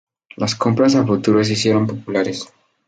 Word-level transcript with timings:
Las 0.35 0.55
compras 0.55 0.95
a 0.95 1.05
futuros 1.05 1.45
se 1.45 1.53
hicieron 1.53 1.85
populares. 1.85 2.51